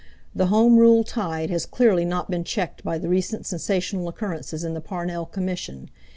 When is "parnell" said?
4.81-5.27